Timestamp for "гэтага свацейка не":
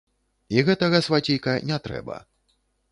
0.69-1.77